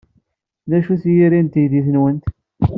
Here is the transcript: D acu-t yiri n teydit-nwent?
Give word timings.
D 0.69 0.71
acu-t 0.77 1.03
yiri 1.15 1.39
n 1.41 1.47
teydit-nwent? 1.47 2.23